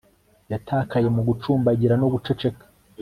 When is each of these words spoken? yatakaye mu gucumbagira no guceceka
yatakaye 0.51 1.07
mu 1.15 1.21
gucumbagira 1.27 1.93
no 2.01 2.07
guceceka 2.13 2.63